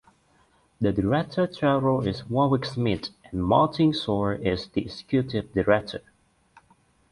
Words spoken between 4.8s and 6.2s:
executive director.